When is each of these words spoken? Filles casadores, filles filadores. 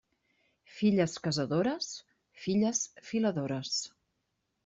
Filles 0.77 1.13
casadores, 1.27 1.85
filles 2.45 2.79
filadores. 3.09 3.77